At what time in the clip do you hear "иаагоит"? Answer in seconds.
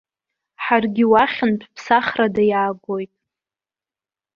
2.51-3.13